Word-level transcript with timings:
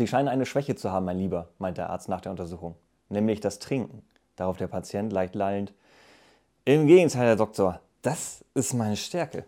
Sie 0.00 0.06
scheinen 0.06 0.28
eine 0.28 0.46
Schwäche 0.46 0.76
zu 0.76 0.90
haben, 0.90 1.04
mein 1.04 1.18
Lieber, 1.18 1.50
meinte 1.58 1.82
der 1.82 1.90
Arzt 1.90 2.08
nach 2.08 2.22
der 2.22 2.30
Untersuchung, 2.30 2.74
nämlich 3.10 3.40
das 3.40 3.58
Trinken. 3.58 4.00
Darauf 4.34 4.56
der 4.56 4.66
Patient 4.66 5.12
leicht 5.12 5.34
lallend. 5.34 5.74
Im 6.64 6.86
Gegenteil, 6.86 7.26
Herr 7.26 7.36
Doktor, 7.36 7.82
das 8.00 8.42
ist 8.54 8.72
meine 8.72 8.96
Stärke. 8.96 9.44